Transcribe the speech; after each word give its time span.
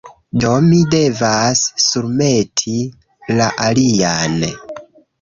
Do, 0.43 0.53
mi 0.67 0.79
devas 0.93 1.61
surmeti 1.85 2.77
la 3.39 3.55
alian 3.71 4.43